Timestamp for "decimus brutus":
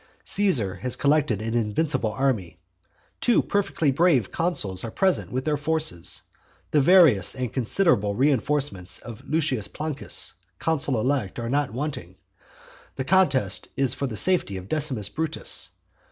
14.67-15.69